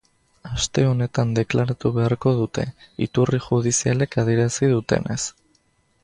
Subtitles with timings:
[0.51, 2.63] Aste honetan deklaratu beharko dute,
[3.07, 5.19] iturri judizialek adierazi dutenez.